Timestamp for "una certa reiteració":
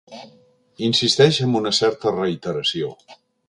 1.61-2.91